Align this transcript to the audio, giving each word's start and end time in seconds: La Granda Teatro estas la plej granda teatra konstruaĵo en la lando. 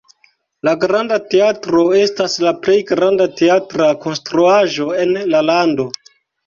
La 0.67 0.71
Granda 0.83 1.19
Teatro 1.33 1.83
estas 2.05 2.39
la 2.47 2.55
plej 2.65 2.79
granda 2.95 3.31
teatra 3.43 3.93
konstruaĵo 4.09 4.93
en 5.07 5.19
la 5.37 5.49
lando. 5.55 5.89